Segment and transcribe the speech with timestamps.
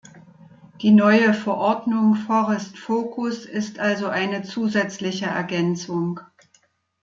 [0.81, 6.19] Die neue Verordnung Forest Focus ist also eine zusätzliche Ergänzung.